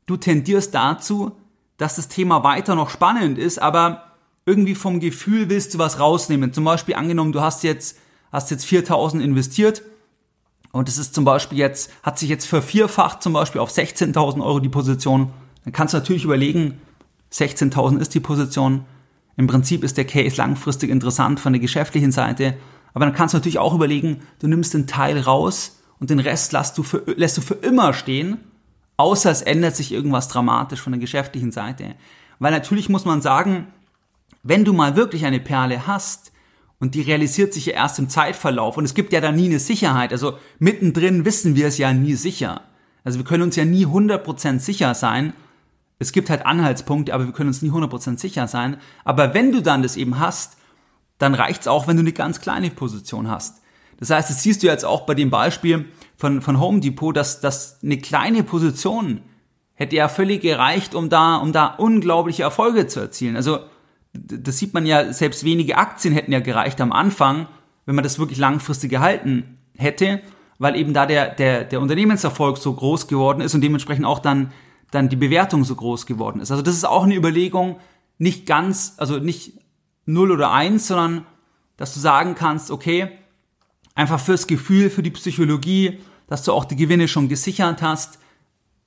[0.06, 1.34] du tendierst dazu,
[1.76, 4.11] dass das Thema weiter noch spannend ist, aber
[4.46, 6.54] irgendwie vom Gefühl willst du was rausnehmen.
[6.54, 7.98] Zum Beispiel angenommen, du hast jetzt,
[8.32, 9.84] hast jetzt 4000 investiert
[10.72, 14.60] und es ist zum Beispiel jetzt, hat sich jetzt vervierfacht zum Beispiel auf 16.000 Euro
[14.60, 15.32] die Position.
[15.64, 16.80] Dann kannst du natürlich überlegen,
[17.32, 18.86] 16.000 ist die Position.
[19.38, 22.56] Im Prinzip ist der Case langfristig interessant von der geschäftlichen Seite.
[22.94, 26.52] Aber dann kannst du natürlich auch überlegen, du nimmst den Teil raus und den Rest
[26.52, 28.38] lässt du für, lässt du für immer stehen,
[28.98, 31.96] außer es ändert sich irgendwas dramatisch von der geschäftlichen Seite.
[32.40, 33.68] Weil natürlich muss man sagen,
[34.44, 36.32] wenn du mal wirklich eine Perle hast
[36.80, 39.60] und die realisiert sich ja erst im Zeitverlauf und es gibt ja da nie eine
[39.60, 42.62] Sicherheit, also mittendrin wissen wir es ja nie sicher.
[43.04, 45.34] Also wir können uns ja nie 100% sicher sein.
[46.00, 48.78] Es gibt halt Anhaltspunkte, aber wir können uns nie 100% sicher sein.
[49.04, 50.58] Aber wenn du dann das eben hast,
[51.18, 53.62] dann reicht's auch, wenn du eine ganz kleine Position hast.
[54.00, 55.86] Das heißt, das siehst du jetzt auch bei dem Beispiel
[56.18, 59.22] von, von Home Depot, dass, dass eine kleine Position
[59.76, 63.36] hätte ja völlig gereicht, um da, um da unglaubliche Erfolge zu erzielen.
[63.36, 63.60] Also,
[64.14, 67.48] das sieht man ja, selbst wenige Aktien hätten ja gereicht am Anfang,
[67.86, 70.22] wenn man das wirklich langfristig gehalten hätte,
[70.60, 74.52] weil eben da der, der, der Unternehmenserfolg so groß geworden ist und dementsprechend auch dann,
[74.92, 76.52] dann die Bewertung so groß geworden ist.
[76.52, 77.80] Also das ist auch eine Überlegung,
[78.18, 79.54] nicht ganz, also nicht
[80.06, 81.26] 0 oder 1, sondern
[81.78, 83.10] dass du sagen kannst, okay,
[83.96, 88.20] einfach fürs Gefühl, für die Psychologie, dass du auch die Gewinne schon gesichert hast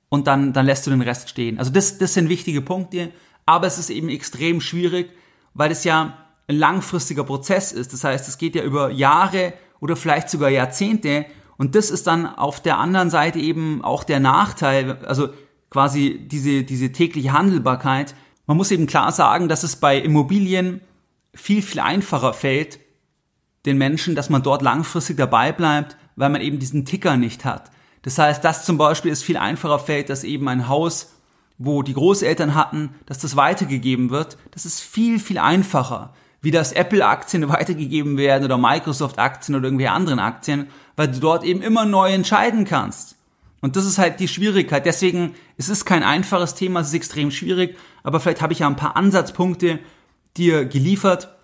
[0.09, 1.59] und dann, dann lässt du den Rest stehen.
[1.59, 3.11] Also das, das sind wichtige Punkte,
[3.45, 5.11] aber es ist eben extrem schwierig,
[5.53, 7.93] weil es ja ein langfristiger Prozess ist.
[7.93, 11.25] Das heißt, es geht ja über Jahre oder vielleicht sogar Jahrzehnte
[11.57, 15.29] und das ist dann auf der anderen Seite eben auch der Nachteil, also
[15.69, 18.15] quasi diese, diese tägliche Handelbarkeit.
[18.45, 20.81] Man muss eben klar sagen, dass es bei Immobilien
[21.33, 22.79] viel, viel einfacher fällt,
[23.65, 27.71] den Menschen, dass man dort langfristig dabei bleibt, weil man eben diesen Ticker nicht hat.
[28.03, 31.14] Das heißt, dass zum Beispiel es viel einfacher fällt, dass eben ein Haus,
[31.57, 36.73] wo die Großeltern hatten, dass das weitergegeben wird, das ist viel, viel einfacher, wie dass
[36.73, 42.11] Apple-Aktien weitergegeben werden oder Microsoft-Aktien oder irgendwelche anderen Aktien, weil du dort eben immer neu
[42.11, 43.15] entscheiden kannst.
[43.61, 44.85] Und das ist halt die Schwierigkeit.
[44.85, 48.67] Deswegen, es ist kein einfaches Thema, es ist extrem schwierig, aber vielleicht habe ich ja
[48.67, 49.79] ein paar Ansatzpunkte,
[50.37, 51.35] dir geliefert,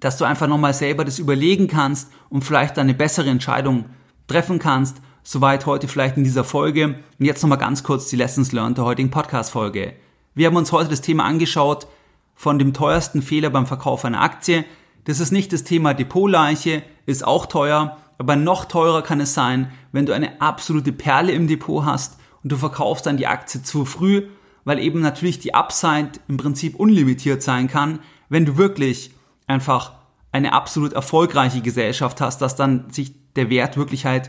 [0.00, 3.86] dass du einfach nochmal selber das überlegen kannst und vielleicht eine bessere Entscheidung
[4.26, 4.96] treffen kannst.
[5.28, 7.00] Soweit heute vielleicht in dieser Folge.
[7.18, 9.92] Und jetzt nochmal ganz kurz die Lessons learned der heutigen Podcast-Folge.
[10.36, 11.88] Wir haben uns heute das Thema angeschaut
[12.36, 14.64] von dem teuersten Fehler beim Verkauf einer Aktie.
[15.02, 19.72] Das ist nicht das Thema Depotleiche, ist auch teuer, aber noch teurer kann es sein,
[19.90, 23.84] wenn du eine absolute Perle im Depot hast und du verkaufst dann die Aktie zu
[23.84, 24.28] früh
[24.66, 29.12] weil eben natürlich die Upside im Prinzip unlimitiert sein kann, wenn du wirklich
[29.46, 29.92] einfach
[30.32, 34.28] eine absolut erfolgreiche Gesellschaft hast, dass dann sich der Wert wirklich halt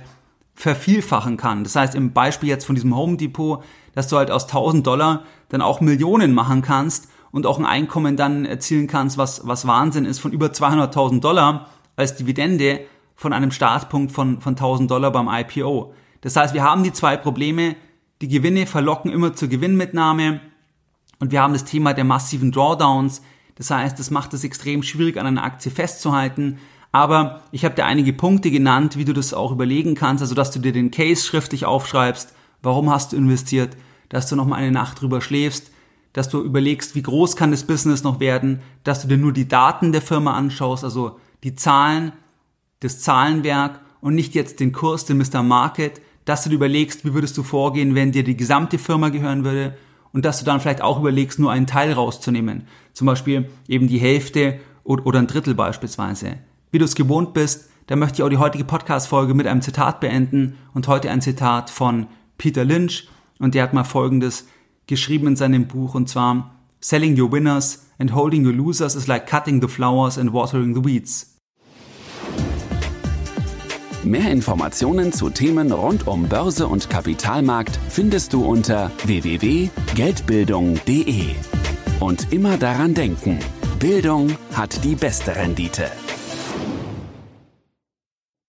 [0.57, 1.63] vervielfachen kann.
[1.63, 5.23] Das heißt, im Beispiel jetzt von diesem Home Depot, dass du halt aus 1000 Dollar
[5.49, 10.05] dann auch Millionen machen kannst und auch ein Einkommen dann erzielen kannst, was, was Wahnsinn
[10.05, 12.81] ist, von über 200.000 Dollar als Dividende
[13.15, 15.93] von einem Startpunkt von, von 1000 Dollar beim IPO.
[16.21, 17.75] Das heißt, wir haben die zwei Probleme,
[18.21, 20.41] die Gewinne verlocken immer zur Gewinnmitnahme
[21.19, 23.21] und wir haben das Thema der massiven Drawdowns.
[23.53, 26.57] Das heißt, das macht es extrem schwierig, an einer Aktie festzuhalten.
[26.91, 30.51] Aber ich habe dir einige Punkte genannt, wie du das auch überlegen kannst, also dass
[30.51, 33.77] du dir den Case schriftlich aufschreibst, warum hast du investiert,
[34.09, 35.71] dass du noch mal eine Nacht drüber schläfst,
[36.13, 39.47] dass du überlegst, wie groß kann das Business noch werden, dass du dir nur die
[39.47, 42.13] Daten der Firma anschaust, also die Zahlen,
[42.79, 45.43] das Zahlenwerk und nicht jetzt den Kurs, den Mr.
[45.43, 49.43] Market, dass du dir überlegst, wie würdest du vorgehen, wenn dir die gesamte Firma gehören
[49.43, 49.77] würde
[50.11, 52.67] und dass du dann vielleicht auch überlegst, nur einen Teil rauszunehmen.
[52.93, 56.37] Zum Beispiel eben die Hälfte oder ein Drittel beispielsweise.
[56.71, 60.01] Wie du es gewohnt bist, da möchte ich auch die heutige Podcast-Folge mit einem Zitat
[60.01, 63.07] beenden und heute ein Zitat von Peter Lynch
[63.39, 64.47] und der hat mal Folgendes
[64.87, 69.25] geschrieben in seinem Buch und zwar Selling your winners and holding your losers is like
[69.25, 71.33] cutting the flowers and watering the weeds.
[74.03, 81.25] Mehr Informationen zu Themen rund um Börse und Kapitalmarkt findest du unter www.geldbildung.de.
[81.99, 83.39] Und immer daran denken,
[83.79, 85.89] Bildung hat die beste Rendite.